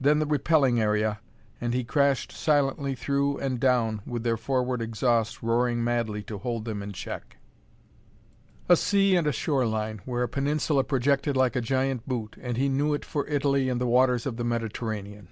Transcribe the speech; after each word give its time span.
Then 0.00 0.18
the 0.18 0.26
repelling 0.26 0.80
area 0.80 1.20
and 1.60 1.72
he 1.72 1.84
crashed 1.84 2.32
silently 2.32 2.96
through 2.96 3.38
and 3.38 3.60
down, 3.60 4.02
with 4.04 4.24
their 4.24 4.36
forward 4.36 4.82
exhaust 4.82 5.44
roaring 5.44 5.84
madly 5.84 6.24
to 6.24 6.38
hold 6.38 6.64
them 6.64 6.82
in 6.82 6.90
check. 6.92 7.36
A 8.68 8.74
sea 8.74 9.14
and 9.14 9.28
a 9.28 9.32
shoreline, 9.32 10.00
where 10.04 10.24
a 10.24 10.28
peninsula 10.28 10.82
projected 10.82 11.36
like 11.36 11.54
a 11.54 11.60
giant 11.60 12.08
boot 12.08 12.36
and 12.40 12.56
he 12.56 12.68
knew 12.68 12.94
it 12.94 13.04
for 13.04 13.28
Italy 13.28 13.68
and 13.68 13.80
the 13.80 13.86
waters 13.86 14.26
of 14.26 14.38
the 14.38 14.44
Mediterranean. 14.44 15.28